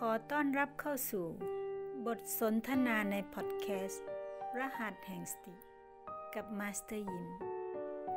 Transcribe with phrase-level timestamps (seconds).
[0.00, 1.26] ขอต้อนรับเข้าสู่
[2.06, 4.06] บทสนทนาในพอดแคสต์
[4.58, 5.54] รหัสแห่งสติ
[6.34, 7.26] กับมาสเตอร์ยิ้ม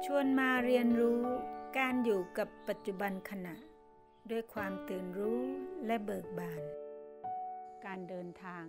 [0.05, 1.21] ชวนมาเรียนรู้
[1.77, 3.55] การอยู่กับปัจจุบันขณะ
[4.29, 5.39] ด้วยความตื่นรู้
[5.85, 6.61] และเบิกบาน
[7.85, 8.63] การเดินทาง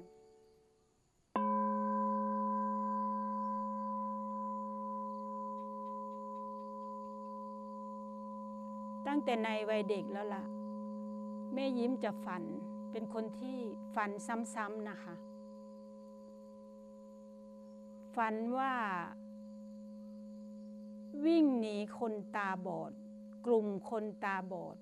[9.07, 10.45] ตั้งแต่ในวัยเด็กแล้วล่ะ
[11.55, 12.45] แม่ยิ้มจะฝัน
[12.91, 13.59] เป็นคนที่
[13.95, 14.11] ฝัน
[14.55, 15.15] ซ้ำๆนะคะ
[18.17, 18.73] ฝันว่า
[21.27, 22.93] วิ่งหนีคนตาบอด
[23.47, 24.77] กลุ่มคนตาบอด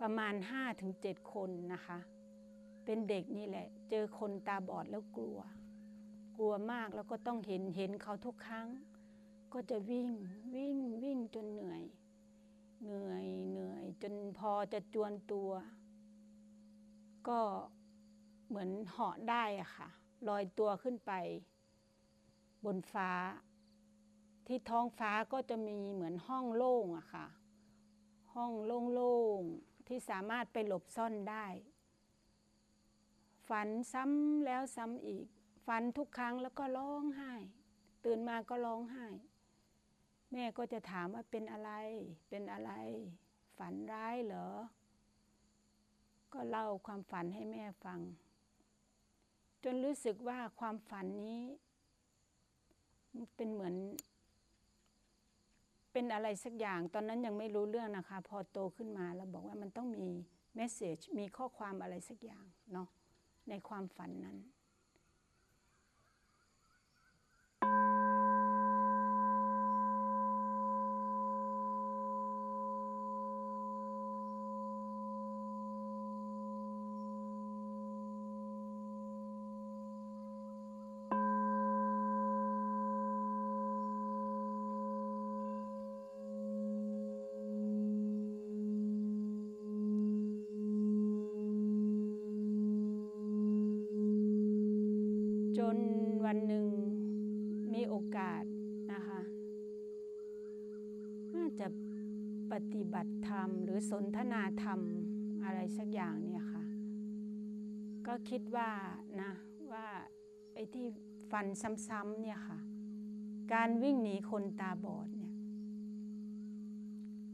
[0.00, 0.34] ประมาณ
[0.82, 1.98] 5-7 คนนะคะ
[2.84, 5.38] เป็นเด็กนี่แหละ เจอคนตาบอดแล้วกลัว
[6.36, 8.68] กลัวมากแล้วก็ต้องเห็นเห็นเขาทุกครั้ง
[9.52, 10.08] ก็จะวิ่ง
[10.54, 11.82] วิ่งวิ่งจนเหนื่อย
[12.82, 15.50] เหนื่อยเหนื่อยจนพอจะจวนตัว
[17.28, 17.40] ก็
[18.48, 19.88] เหมือนเหาะได้อะค่ะ
[20.28, 21.12] ลอยตัวขึ้นไป
[22.64, 23.10] บนฟ้า
[24.46, 27.26] ที่ท้องฟ้าก็จะมีเหมือนห้องโล่งอะค่ะ
[28.34, 28.52] ห้อง
[28.92, 31.46] โล่งๆที่สามารถไปหลบซ่อนได้
[33.48, 35.26] ฝันซ้ำแล้วซ้ำอีก
[35.66, 37.32] ฝันทุกครั้งแล้วก็ร้องไห้
[38.04, 39.06] ตื่นมาก็ร้องไห้
[40.32, 41.70] แม่ก็จะถามว่าเป็นอะไร
[42.28, 42.72] เป็นอะไร
[43.58, 44.48] ฝันร้ายเหรอ
[46.32, 48.00] ก็เล่าความฝันให้แม่ฟัง
[49.64, 51.40] จนรู้สึกว่าความฝันนี้
[53.36, 53.74] เป็นเหมือน
[55.92, 60.06] เป็นอะไรสักอย่าง ตอนนั้นยังไม่รู้เรื่องนะคะ พอโตขึ้นมาแล้วบอกว่ามันต้องมี
[60.54, 62.88] เมสเซจมีข้อความอะไรสักอย่างเนาะ
[63.48, 64.36] ในความฝันนั้น
[95.76, 95.78] น
[96.24, 96.66] วันหนึ่ง
[97.72, 98.44] มีโอกาส
[98.92, 99.20] นะคะ
[101.34, 101.66] น่าจะ
[102.52, 104.80] ปฏิบัติธรรม หรือสนทนาธรรม
[105.44, 106.64] อะไรสักอย่างเนี่ยค่ะ
[108.06, 108.70] ก็คิดว่า
[109.20, 109.32] นะ
[109.72, 109.86] ว่า
[110.54, 110.86] ไอ้ที่
[111.30, 111.46] ฟัน
[111.88, 112.58] ซ้ำๆเนี่ยค่ะ
[113.52, 115.34] การวิ่งหนีคนตาบอดเนี่ย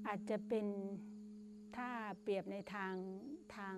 [0.06, 0.66] อาจจะเป็น
[1.76, 1.88] ถ้า
[2.22, 2.94] เปรียบในทาง
[3.56, 3.76] ทาง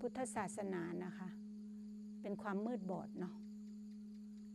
[0.00, 1.28] พุทธศาสนานะคะ
[2.24, 3.34] เป็นความมืดบอดเนาะ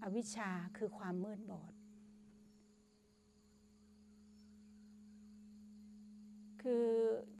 [0.03, 1.73] อวิชชาคือความมืดบอด
[6.61, 6.87] คือ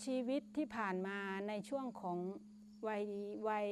[0.04, 2.18] ชีวิตที่ผ่านมาในช่วงของ
[2.88, 3.04] วัย
[3.48, 3.70] วัย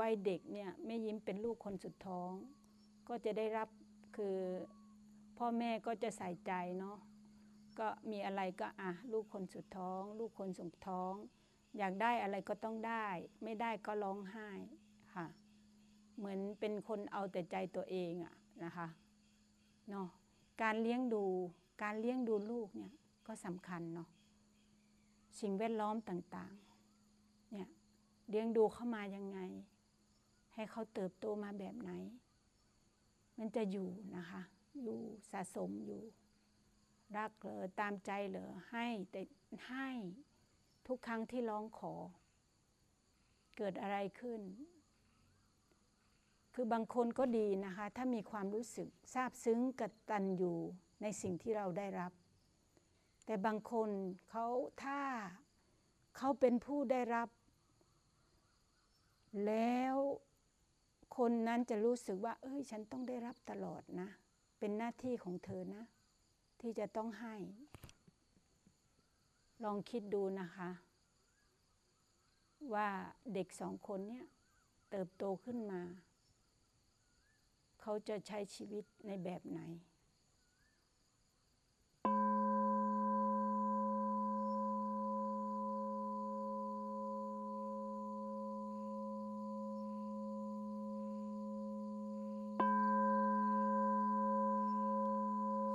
[0.00, 2.32] วัยเด็กเนี่ยแม่ยิ้มเป็นลูกคนสุดท้อง
[3.08, 3.68] ก็จะได้รับ
[4.16, 4.36] คือ
[5.38, 6.98] พ่อแม่ก็จะใส่ใจเนาะ
[7.78, 11.12] ก็มีอะไรก็อะลูกคนสุดท้อง ลูกคนสุดท้อง
[11.78, 13.06] อยากได้อะไรก็ต้องได้
[13.42, 14.48] ไม่ได้ก็ร้องไห้
[15.14, 15.26] ค่ะ
[16.22, 18.34] เหมือนเป็นคนเอาแต่ใจตัวเองอะ
[18.64, 18.86] นะคะ
[19.90, 20.08] เนาะ
[20.62, 21.24] การเลี้ยงดู
[21.82, 22.92] การเลี้ยงดูลูกเนี่ย
[23.26, 24.08] ก็สำคัญเนาะ
[25.40, 27.68] สิ่งแวดล้อมต่างๆเนี่ย
[28.28, 29.38] เลี้ยงดูเข้ามายังไง
[30.54, 31.90] ให้เขาเติบโตมาแบบไหน
[33.38, 34.42] มันจะอยู่นะคะ
[34.82, 34.98] อยู่
[35.30, 36.02] สะสมอยู่
[37.16, 39.20] รักเหรอตามใจเหรอให้แต่
[39.68, 39.88] ให้
[40.86, 41.94] ทุกครั้งที่ร้องขอ
[43.56, 44.40] เกิดอะไรขึ้น
[46.54, 50.54] คือบางคนก็ดีนะคะ ถ้ามีความรู้สึกซาบซึ้งกตัญญู
[51.02, 52.12] ในสิ่งที่เราได้รับ
[53.26, 53.90] แต่บางคน
[54.30, 54.46] เขา
[54.84, 55.00] ถ้า
[56.16, 57.28] เขาเป็นผู้ได้รับ
[59.46, 59.96] แล้ว
[61.16, 64.08] คนนั้นจะรู้สึกว่า เอ้ย ฉันต้องได้รับตลอดนะ
[64.58, 65.84] เป็นหน้าที่ของเธอนะ
[66.60, 67.34] ที่จะต้องให้
[69.64, 70.70] ลองคิดดูนะคะ
[72.74, 72.88] ว่า
[73.34, 74.26] เด็กสองคนเนี่ย
[74.90, 75.80] เติบโตขึ้นมา
[77.84, 79.60] เขาจะใช้ชีวิตในแบบไหน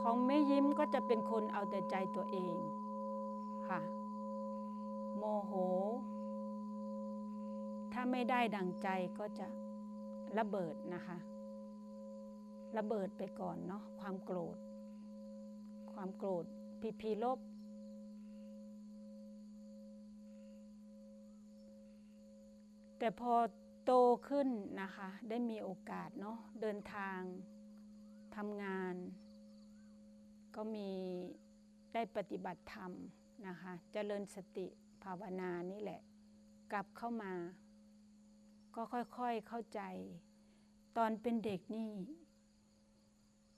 [0.02, 2.56] ของแม่ยิ้มก็จะเป็นคนเอาแต่ใจตัวเอง
[3.68, 3.80] ค่ะ
[5.18, 5.52] โมโห
[7.94, 8.88] ถ้าไม่ได้ดังใจ
[9.20, 9.48] ก็จะ
[10.38, 11.18] ระเบิดนะคะ
[12.78, 14.58] ระเบิดไปก่อนเนาะความโกรธ
[15.94, 16.46] ความโกรธ
[16.82, 17.40] พีพีลบ
[23.00, 23.34] แต่พอ
[23.86, 23.92] โต
[24.30, 24.50] ขึ้น
[24.82, 27.20] นะคะ ได้มีโอกาสเนาะเดินทาง
[28.36, 28.96] ทำงาน
[30.56, 30.90] ก็มี
[31.94, 32.92] ได้ปฏิบัติธรรม
[33.48, 34.68] นะคะเจริญสติ
[35.04, 36.02] ภาวนานี่แหละ
[36.72, 37.34] กลับเข้ามา
[38.76, 39.82] ก็ค่อยๆเข้าใจ
[40.98, 41.92] ตอนเป็นเด็กนี่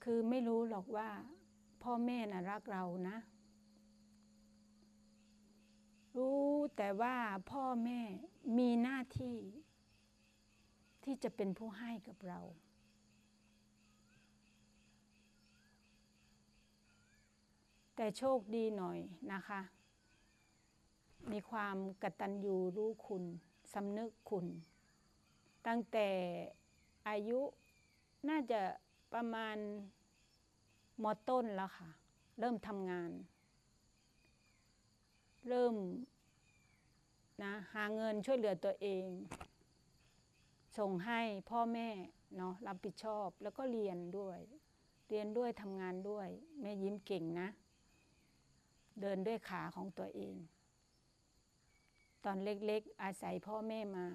[0.04, 1.10] คือไม่รู้หรอกว่า
[1.82, 3.16] พ่อแม่น่ะรักเรานะ
[6.16, 6.44] รู้
[6.76, 7.14] แต่ว่า
[7.50, 8.00] พ่อแม่
[8.58, 9.38] มีหน้าที่
[11.04, 12.40] ที่จะเป็นผู้ให้กับเรา
[17.96, 18.98] แต่โชคดีหน่อย
[19.32, 19.60] นะคะ
[21.32, 23.24] มีความกตัญญูรู้คุณ
[23.72, 24.46] สำนึกคุณ
[25.66, 26.08] ตั้งแต่
[27.08, 27.40] อายุ
[28.28, 28.60] น่าจะ
[29.12, 29.56] ประมาณ
[31.02, 31.90] มต้นแล้วค่ะ
[32.38, 33.10] เริ่มทำงาน
[35.48, 35.74] เริ่ม
[37.42, 39.06] นะหาเงินช่วยเหลือตัวเอง
[40.78, 41.20] ส่งให้
[41.50, 41.88] พ่อแม่
[42.36, 44.38] เนาะรับผิดชอบแล้วก็เรียนด้วย
[45.08, 46.28] เรียนด้วยทำงานด้วย
[46.60, 47.48] แม่ยิ้มเก่งนะ
[49.00, 50.36] เดินด้วยขาของตัวเอง
[52.24, 54.06] ตอนเล็กๆอาศัยพ่อแม่มา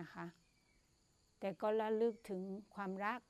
[0.00, 0.26] นะคะ
[1.38, 2.40] แต่ก็ระลึกถึง
[2.74, 3.20] ความรัก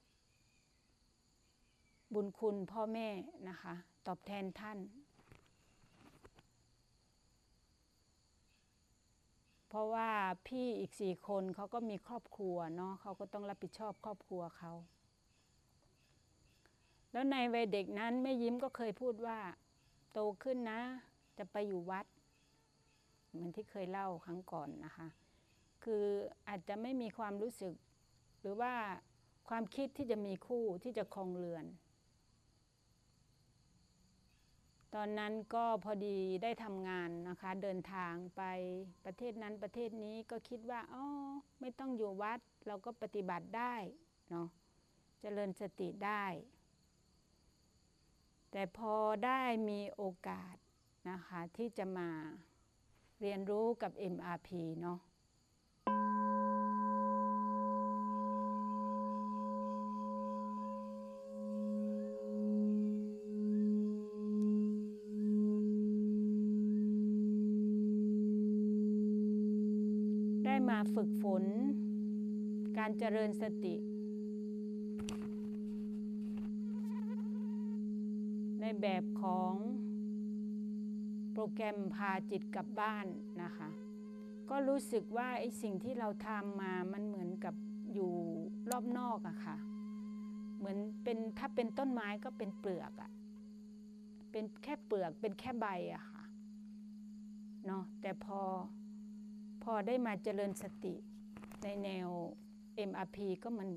[2.15, 3.09] บุญคุณพ่อแม่
[3.49, 3.75] นะคะ
[4.07, 4.79] ตอบแทนท่าน
[9.69, 10.11] เพราะว่า
[10.47, 14.73] พี่อีกสี่คนเขาก็มีครอบครัวเนาะเขาก็ต้องรับผิดชอบครอบครัวเขา
[17.13, 19.39] แล้วในวัยเด็กนั้นแม่ยิ้มก็เคยพูดว่า
[20.13, 20.81] โตขึ้นนะ
[21.39, 22.07] จะไปอยู่วัด
[23.29, 25.09] เหมือนที่เคยเล่าครั้งก่อนนะคะ
[25.85, 26.05] คือ
[26.49, 27.75] อาจจะไม่มีความรู้สึก
[28.41, 28.73] หรือว่า
[29.49, 31.65] ความคิดที่จะมีคู่ที่จะครองเรือน
[34.95, 38.43] ตอนนั้นก็พอดีได้ทำงานนะคะ เดินทางไป
[39.05, 41.05] ประเทศนั้นประเทศนี้ก็คิดว่าอ๋อ
[41.61, 43.75] ไม่ต้องอยู่วัดเราก็ปฏิบัติได้
[44.31, 44.49] เนาะ
[45.21, 46.25] เจริญสติได้
[48.51, 48.95] แต่พอ
[49.25, 50.57] ได้มีโอกาส
[51.11, 52.09] นะคะที่จะมา
[53.21, 54.49] เรียนรู้กับ MRP
[54.83, 54.99] เนาะ
[71.01, 71.45] ฝึกฝน
[72.79, 73.77] การเจริญสติ
[78.61, 79.55] ในแบบของ
[81.33, 83.07] โปรแกรมพาจิตกลับบ้าน
[83.43, 83.69] นะคะ
[84.51, 87.55] ก็รู้สึกว่าไอ้สิ่งที่เราทำมามันเหมือนกับ
[87.93, 88.13] อยู่
[88.71, 89.57] รอบนอกอะค่ะ
[90.59, 93.11] เหมือนเป็นถ้าเป็นต้นไม้ก็เป็นเปลือกอะ
[94.33, 96.23] เป็นแค่เปลือกเป็นแค่ใบอะค่ะ
[97.67, 98.41] เนาะแต่พอ
[99.63, 100.95] พอได้มาเจริญสติ
[101.63, 102.09] ในแนว
[102.89, 103.69] MRP ก็มัน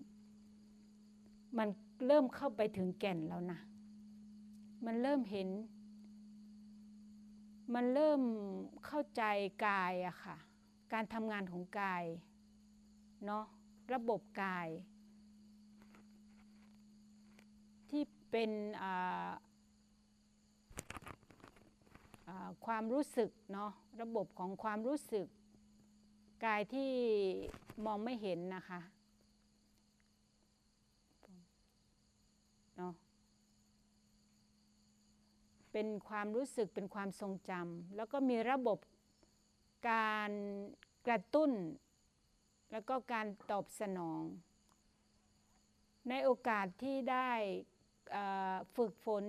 [1.57, 1.69] มัน
[2.07, 3.59] เริ่มเข้าไปถึงแก่นแล้วนะ
[4.85, 5.49] มันเริ่มเห็น
[7.73, 8.21] มันเริ่ม
[8.85, 9.23] เข้าใจ
[9.65, 10.37] กายอะค่ะ
[10.93, 12.03] การทำงานของกาย
[13.25, 13.45] เนาะ
[13.93, 14.67] ระบบกาย
[17.89, 18.51] ที่เป็น
[22.65, 23.71] ความรู้สึกเนาะ
[24.01, 25.27] ระบบของความรู้สึก
[26.45, 26.91] กายที่
[27.85, 28.79] มองไม่เห็นนะคะ
[32.77, 32.93] เนาะ
[35.71, 38.79] เป็นความรู้สึกเป็นความทรงจำแล้วก็มีระบบ
[39.89, 40.31] การ
[41.07, 41.51] กระตุ้น
[42.71, 44.21] แล้วก็การตอบสนอง
[46.09, 47.31] ในโอกาสที่ได้
[48.75, 49.23] ฝึกฝน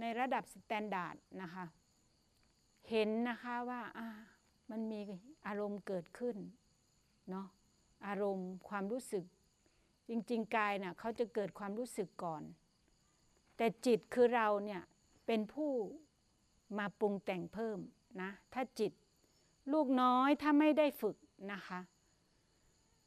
[0.00, 1.64] ในระดับ standard นะคะ
[2.90, 3.82] เห็นนะคะว่า
[4.70, 5.00] มันมี
[5.46, 6.36] อารมณ์เกิดขึ้น
[7.30, 7.46] เนาะ
[8.06, 9.24] อารมณ์ความรู้สึก
[10.08, 12.42] จริงๆ กายน่ะเขาจะเกิดความรู้สึกก่อน
[13.56, 14.82] แต่จิตคือเราเนี่ย
[15.26, 15.72] เป็นผู้
[16.78, 17.78] มาปรุงแต่งเพิ่ม
[18.22, 18.92] นะถ้าจิต
[19.72, 21.16] ลูกน้อยถ้าไม่ได้ฝึก
[21.52, 21.80] นะคะ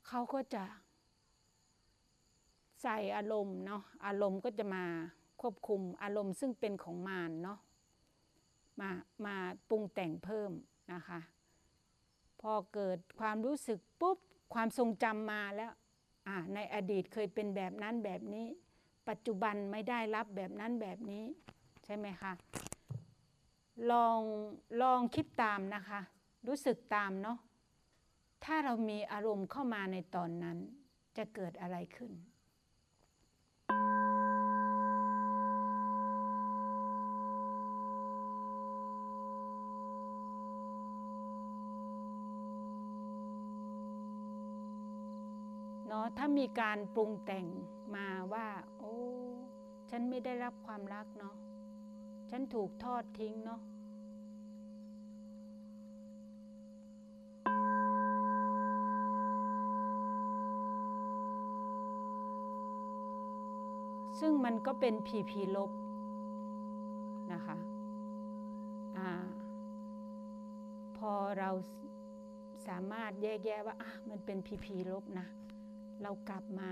[0.07, 0.63] เขาก็จะ
[2.81, 4.85] ใส่อารมณ์เนาะอารมณ์ก็จะมา
[5.41, 7.59] ควบคุมอารมณ์ซึ่งเป็นของมารเนาะ
[8.79, 8.89] มา
[9.25, 9.35] มา
[9.69, 10.51] ปรุงแต่งเพิ่ม
[10.93, 11.19] นะคะ
[12.41, 14.17] พอเกิดความรู้สึกปุ๊บ
[14.53, 15.71] ความทรงจำมาแล้ว
[16.53, 18.47] ในอดีตเคยเป็นแบบนั้นแบบนี้
[19.09, 21.25] ปัจจุบันไม่ได้รับแบบนั้นแบบนี้
[21.85, 22.33] ใช่ไหมคะ
[23.91, 24.21] ลอง
[24.81, 25.99] ลองคิดตามนะคะ
[26.47, 27.37] รู้สึกตามเนาะ
[28.43, 30.57] ถ้าเรามีอารมณ์เข้ามาในตอนนั้น
[31.17, 32.11] จะเกิดอะไรขึ้น
[46.17, 47.45] ถ้ามีการปรุงแต่ง
[47.95, 48.47] มาว่า
[48.79, 48.95] โอ้
[49.89, 51.35] ฉันไม่ได้รับความรักเนาะ
[52.29, 53.61] ฉันถูกทอดทิ้งเนาะ
[64.19, 65.71] ซึ่งมันก็เป็นพีพีลบ
[67.33, 67.57] นะคะ
[68.97, 69.09] อ่า
[70.97, 71.49] พอเรา
[72.67, 75.27] สามารถแยกแยะว่าอะมันเป็นพีพีลบนะ
[76.01, 76.71] เรากลับมา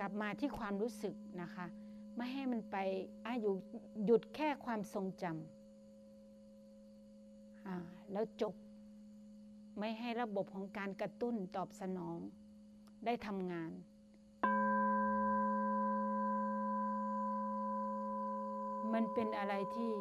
[0.00, 1.66] กลับมาที่ความรู้สึกนะคะ
[2.16, 2.76] ไม่ให้มันไป
[3.24, 3.54] อะอยู่
[4.04, 7.76] หยุดแค่ความทรงจำอ่า
[8.12, 8.54] แล้วจบ
[9.78, 12.18] ไม่ให้ระบบของการกระตุ้นตอบสนอง
[13.04, 13.70] ได้ทำงาน
[18.92, 19.92] มันเป็นอะไรที่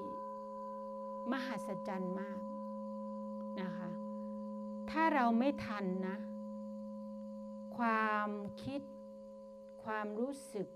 [1.32, 2.40] มหัศจรรย์มาก
[3.62, 3.90] นะคะ
[4.92, 6.18] ถ้าเราไม่ทันนะ
[7.78, 8.30] ความ
[8.64, 8.82] คิด
[9.84, 10.68] ความรู้สึก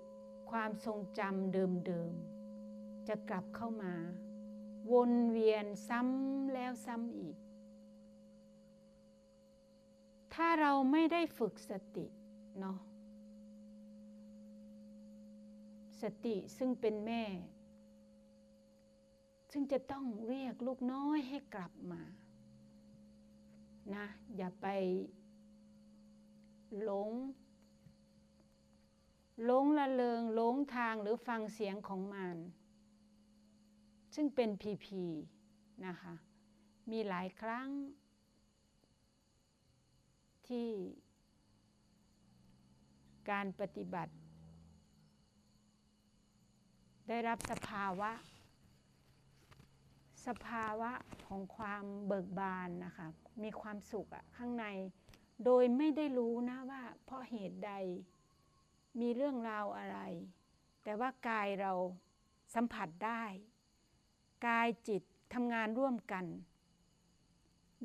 [0.52, 3.94] ความทรงจำเดิมๆ จะกลับเข้ามา
[4.92, 7.38] วนเวียนซ้ำแล้วซ้ำอีก
[10.34, 12.06] ถ้าเราไม่ได้ฝึกสติ
[12.60, 12.80] เนาะ
[16.02, 17.24] สติซึ่งเป็นแม่
[19.52, 22.02] ซึ่งจะต้องเรียกลูกน้อยให้กลับมา
[23.96, 24.06] นะ
[24.36, 24.68] อย่าไป
[26.84, 27.12] หลง
[29.46, 32.36] หลงละเลงหลงทางหรือฟังเสียงของมัน
[34.16, 35.04] ซึ่งเป็นพีพี
[35.86, 36.14] นะคะ
[36.92, 37.68] มีหลายครั้ง
[40.48, 40.70] ที่
[43.30, 44.14] การปฏิบัติ
[47.08, 48.12] ได้รับสภาวะ
[50.28, 50.92] สภาวะ
[51.28, 53.08] ของความเบิกบานนะคะ
[53.44, 54.66] มีความสุขอะข้างใน
[55.46, 57.74] โดยไม่ได้รู้นะว่าเพราะเหตุใด
[59.00, 60.00] มีเรื่องราวอะไร
[60.84, 61.74] แต่ว่ากายเรา
[62.54, 63.24] สัมผัสได้
[64.48, 65.02] กายจิต
[65.34, 66.26] ทำงานร่วมกัน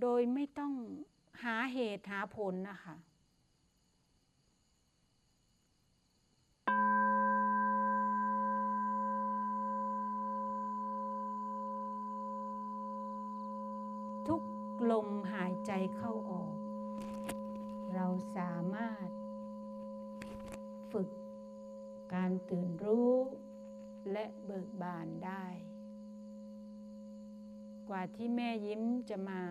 [0.00, 0.72] โดยไม่ต้อง
[1.42, 2.96] หาเหตุหาผลนะคะ
[14.26, 14.42] ทุก
[14.90, 16.65] ลมหายใจเข้าออก
[17.96, 19.08] เราสามารถ
[20.92, 21.08] ฝึก
[22.14, 23.12] การตื่นรู้
[24.12, 25.44] และเบิกบานได้
[27.88, 29.42] กว่าที่แม่ยิ้มจะมา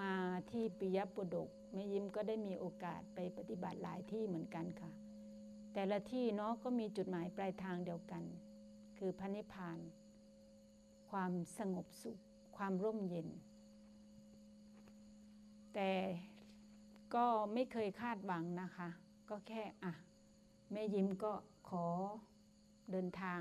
[0.00, 0.14] มา
[0.50, 4.90] ที่ปิยปุดกแม่ยิ้มก็ได้มีโอกาสไปปฏิบัติหลายที่เหมือนกันค่ะ
[5.72, 8.22] แต่ละที่เนาะก็มีจุดหมายปลายทางเดียวกัน
[8.96, 9.78] คือพระนิพพาน
[11.10, 12.18] ความสงบสุข
[12.56, 13.28] ความร่มเย็น
[15.74, 15.92] แต่
[17.14, 18.88] ก็ไม่เคยคาดหวังนะคะ
[19.28, 19.92] ก็แค่อะ
[20.72, 21.32] แม่ยิ้มก็
[21.68, 21.86] ขอ
[22.92, 23.40] เดินทาง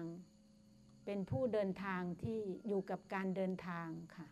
[1.05, 4.27] เป็นผู้เดินทางที่อยู่กับการเดินทางค่ะ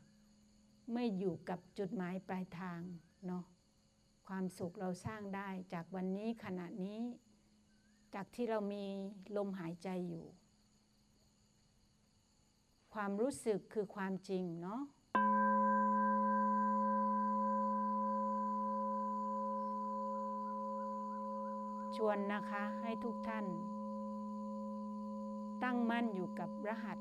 [0.94, 2.80] ไม่อยู่กับจุดหมายปลายทาง
[3.28, 3.44] เนาะ
[4.28, 7.02] ความสุขเราสร้างได้จากวันนี้ขณะนี้
[8.16, 8.86] จากที่เรามี
[9.38, 10.26] ลมหายใจอยู่
[12.94, 14.82] ความรู้สึกคือความจริงเนาะ
[21.98, 23.46] ชวนนะคะให้ทุกท่าน
[25.64, 27.00] ตั้งมั่นอยู่กับรหัส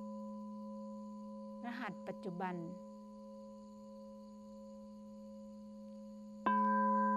[1.64, 2.54] รหัสปัจจุบัน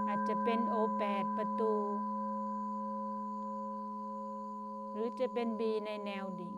[0.07, 1.73] อาจจะเป็นโอแปดประตู
[4.91, 6.53] หรือจะเป็นบีในแนวดิ่ง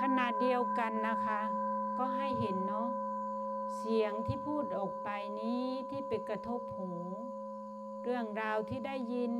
[0.00, 1.40] ขณะเดียวกันนะคะ
[1.98, 2.89] ก็ให้เห็นเนาะ
[3.76, 5.08] เสียงที่พูดออกไป
[5.40, 6.92] นี้ที่ไปกระทบหู
[8.02, 9.32] เรื่องราวที่ได้ยิน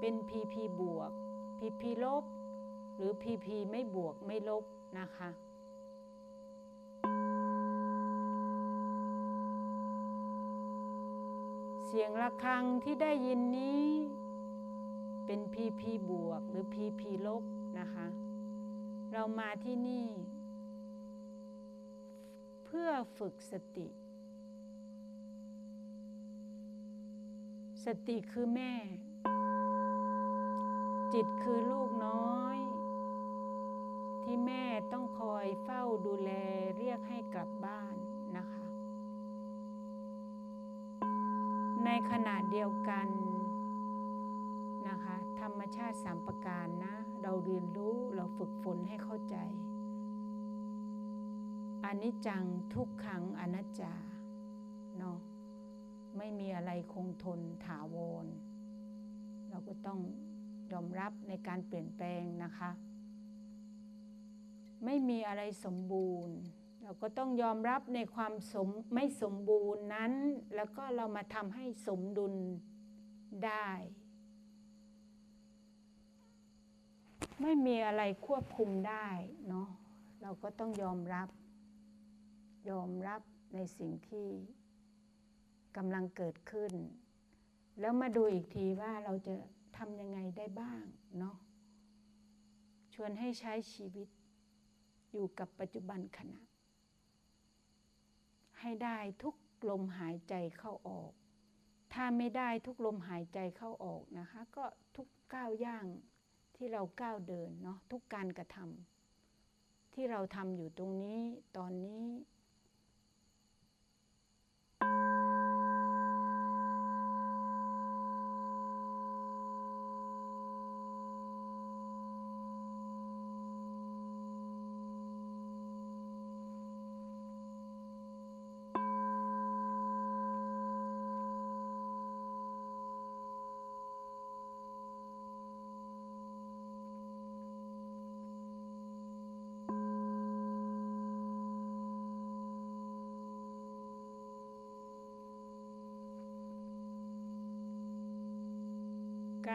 [0.00, 1.10] เป็นพีพีบวก
[1.58, 2.24] พีพีลบ
[2.96, 4.64] หรือพีพีไม่บวกไม่ลบ
[4.98, 5.28] นะคะ
[11.86, 13.84] เสียงะระฆังที่ได้ยินนี้
[15.26, 17.42] เป็นพีพีบวกหรือพีพีลบ
[17.78, 18.06] นะคะ
[19.12, 20.06] เรามาที่นี่
[22.82, 23.88] พื่อฝึกสติ
[27.84, 28.74] สติคือแม่
[31.12, 32.58] จิตคือลูกน้อย
[34.22, 36.30] ที่แม่ต้องคอยเฝ้าดูแล
[36.76, 37.94] เรียกให้กลับบ้าน
[38.36, 38.66] นะคะ
[41.84, 43.08] ในขณะเดียวกัน
[44.88, 49.38] นะคะ ธรรมชาติสามประการนะ เราเรียนรู้เราฝึกฝนให้เข้าใจ
[51.84, 52.44] อนิจจัง
[52.74, 53.94] ทุกขังอนัจจา
[54.98, 55.18] เนาะ
[56.16, 58.26] ไม่มีอะไรคงทนถาวร
[59.48, 60.00] เราก็ต้อง
[60.72, 62.70] ยอมรับในการเปลี่ยนแปลงนะคะ
[64.84, 66.36] ไม่มีอะไรสมบูรณ์
[66.82, 70.12] เราก็ต้องยอมรับในความสมไม่สมบูรณ์นั้น
[70.54, 72.34] แล้วก็เรามาทำให้สมดุล
[73.44, 73.70] ได้
[77.40, 79.06] ไม่มีอะไรควบคุมได้
[79.48, 79.68] เนาะ
[80.22, 81.28] เราก็ต้องยอมรับ
[82.68, 83.22] ยอมรับ
[83.54, 84.28] ในสิ่งที่
[85.76, 86.72] กำลังเกิดขึ้น
[87.80, 89.34] แล้วมาดูอีกทีว่าเราจะ
[89.76, 90.82] ทำยังไงได้บ้าง
[91.18, 91.36] เนาะ
[92.94, 94.08] ชวนให้ใช้ชีวิต
[95.10, 96.40] อยู่กับปัจจุบันขณะ
[98.60, 99.34] ให้ได้ทุก
[99.70, 101.12] ลมหายใจเข้าออก
[101.92, 104.64] ถ้าไม่ได้ทุกลมหายใจเข้าออกนะคะ ก็
[104.96, 105.86] ทุกก้าวย่าง
[106.56, 111.20] ที่เราก้าวเดินเนาะทุกการกระทำที่เราทำอยู่ตรงนี้
[111.56, 112.04] ตอนนี้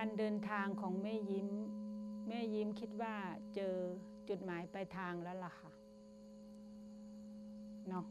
[0.05, 1.49] การเดินทางของแม่ยิ้ม
[2.27, 3.15] แม่ยิ้มคิดว่า
[3.55, 3.75] เจอ
[4.29, 5.71] จุดหมายปลายทางแล้วล่ะค่ะ
[7.87, 8.05] เนาะ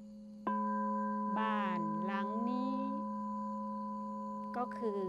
[1.39, 2.75] บ้านหลังนี้
[4.57, 5.03] ก็คือ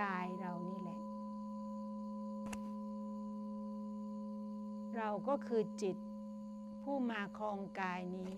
[0.00, 1.00] กายเรานี่แหละ
[4.96, 5.96] เราก็คือจิต
[6.82, 8.30] ผู้มาครองกายนี้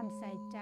[0.00, 0.58] ความใส่ใจ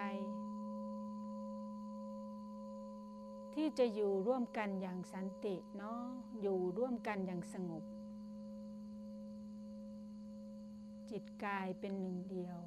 [3.55, 6.01] ที่จะอยู่ร่วมกันอย่างสันติเนาะ
[6.41, 7.85] อยู่ร่วมกันอย่างสงบ
[11.11, 12.59] จิตกายเป็นหนึ่งเดียว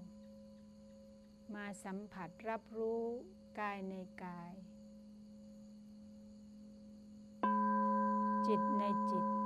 [1.54, 3.04] มาสัมผัสรับรู้
[3.60, 4.54] กายในกาย
[8.48, 9.39] จิตในจิต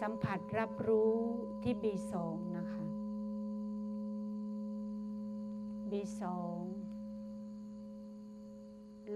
[0.00, 1.14] สัมผัสรับรู้
[1.62, 2.84] ที่บีสองนะคะ
[5.90, 6.60] บีสอง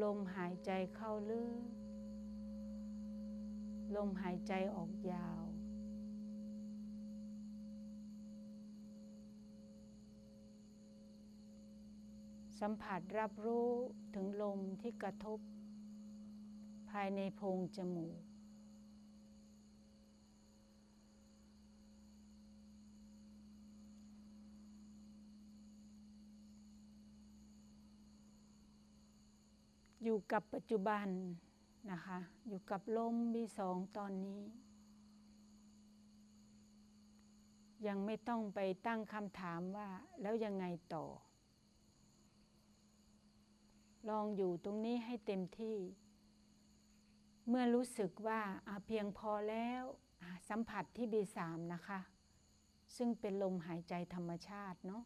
[0.03, 1.63] ลมหายใจเข้าลึก
[3.97, 5.43] ลมหายใจออกยาว
[12.61, 13.71] สัมผัสรับรู้
[14.15, 15.39] ถึงลมที่กระทบ
[16.91, 18.34] ภายในโพรงจมูก
[30.05, 31.07] อยู่กับปัจจุบัน
[31.91, 34.43] นะคะ อยู่กับลมบีสองตอนนี้
[37.87, 39.89] ยังไม่ต้องไปตั้งคำถามว่า
[40.21, 41.07] แล้วยังไงต่อ
[44.09, 45.79] ลองอยู่ตรงนี้ให้เต็มที่
[47.49, 49.83] เมื่อรู้สึกว่าอะเพียงพอแล้ว
[50.49, 52.01] สัมผัสที่บีสามนะคะ
[52.97, 55.03] ซึ่งเป็นลมหายใจธรรมชาติเนาะ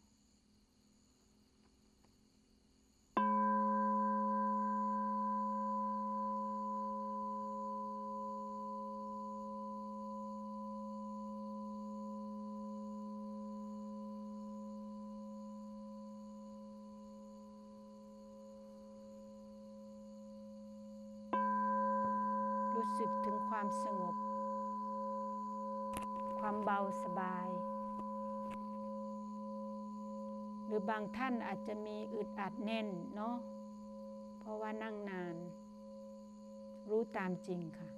[22.99, 24.15] สึกถึงความสงบ
[26.39, 27.47] ความเบาสบาย
[30.65, 33.35] หรือบางท่านอาจจะมีอึดอัดแน่นเนาะ
[34.39, 35.35] เพราะว่านั่งนาน
[36.89, 37.89] รู้ตามจริงค่ะ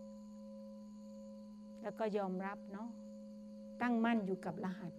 [1.81, 2.89] แล้วก็ยอมรับเนาะ
[3.81, 4.93] ตั้งมั่นอยู่กับรหัส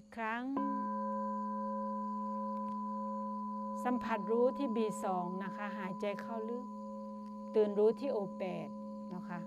[0.00, 0.44] อีกครั้ง
[3.84, 5.04] สัมผัสรู้ที่ B2
[5.44, 6.64] นะคะ หายใจเข้าลึก
[7.54, 8.68] ตื่นรู้ที่โอแปด
[9.14, 9.38] นะคะ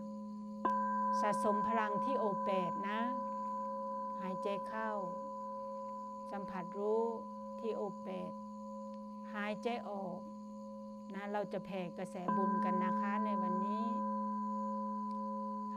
[1.21, 2.99] สะสมพลังที่โอแปดนะ
[4.21, 4.91] หายใจเข้า
[6.31, 7.03] สัมผัสรู้
[7.59, 8.31] ที่โอแปด
[9.33, 10.19] หายใจออก
[11.13, 13.85] นะเราจะแผ่กระแสบุญกันนะคะในวันนี้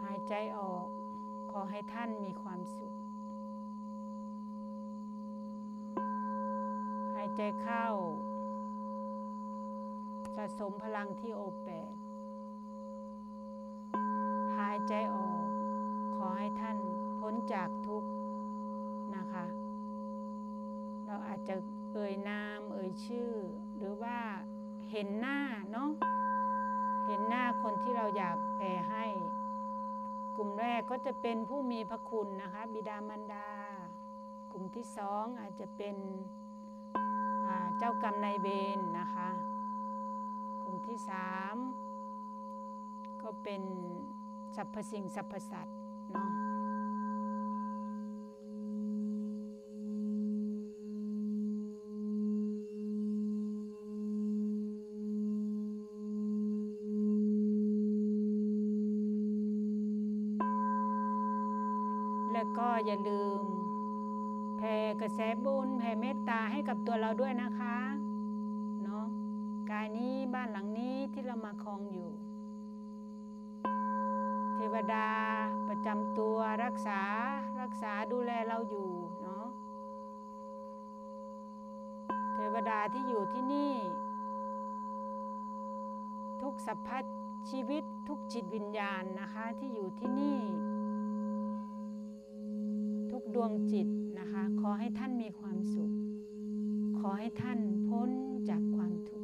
[0.02, 0.86] หายใจออก
[1.50, 2.93] ขอให้ท่านมีความสุข
[7.36, 7.86] ใจเข้า
[10.34, 11.92] สะสมพลังที่โอแปด
[14.56, 15.46] หายใจออก
[16.16, 16.78] ขอให้ท่าน
[17.20, 18.10] พ้นจากทุกข์
[19.16, 19.44] นะคะ
[21.06, 21.54] เราอาจจะ
[21.92, 23.30] เอ่ยนามเอ่ยชื่อ
[23.76, 24.18] หรือว่า
[24.90, 25.38] เห็นหน้า
[25.72, 25.90] เนาะ
[27.06, 29.04] เห็นหน้าคนที่เราอยากแผ่ให้
[30.36, 33.48] กลุ่มแรกก็จะเป็นผู้มีพระคุณนะคะ บิดามารดา
[34.52, 35.96] กลุ่มที่สองอาจจะเป็น
[37.78, 39.28] เจ้ากรรมนายเวรนนะคะ
[40.62, 41.56] กลุ่มที่สาม
[43.22, 43.62] ก็เป็น
[44.56, 45.78] สรรพสิ่งสรรพสัตว์
[71.44, 72.10] มาครองอยู่
[74.54, 75.08] เทวดา
[75.68, 77.00] ประจำตัวรักษา
[77.60, 78.90] รักษาดูแลเราอยู่
[79.22, 79.46] เนาะ
[82.34, 83.72] เทวดาที่อยู่ที่นี่
[86.42, 86.88] ทุกสัพพ
[87.50, 90.38] ชีวิตทุกจิตวิญญาณนะคะที่อยู่ที่นี่
[93.10, 95.92] ทุกดวงจิตนะคะ ขอให้ท่านมีความสุข
[96.98, 98.10] ขอให้ท่านพ้น
[98.48, 99.23] จากความทุก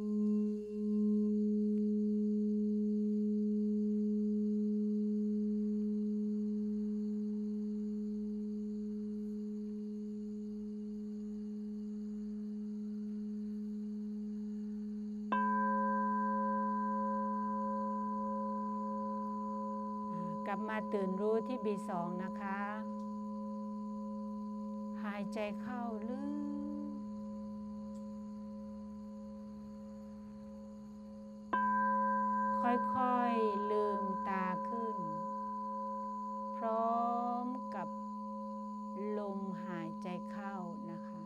[20.51, 21.91] ลับมาตื่นรู้ที่ B2
[22.23, 22.59] นะคะ
[25.03, 26.33] หายใจเข้าลึก
[32.61, 34.97] ค่อยๆลืมตาขึ้น
[36.57, 36.95] พร้อ
[37.43, 37.87] มกับ
[39.19, 40.55] ลมหายใจเข้า
[40.91, 41.21] นะคะ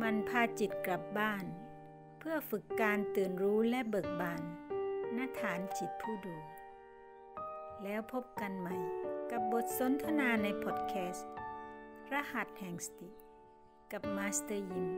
[0.00, 1.44] มันพาจิตกลับบ้าน
[2.18, 4.42] เพื่อฝึกการตื่นรู้และเบิกบาน
[5.18, 6.36] ณฐานจิตผู้ดู
[7.82, 8.76] แล้วพบกันใหม่
[9.30, 11.30] กับบทสนทนาในพอดแคสต์
[12.12, 13.10] รหัสแห่งสติ
[13.92, 14.88] กับมาสเตอร์ยิ้ม